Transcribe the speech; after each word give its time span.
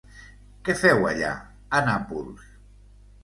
Què 0.69 0.75
feu 0.77 1.03
allà, 1.09 1.29
a 1.79 1.81
Nàpols? 1.91 2.47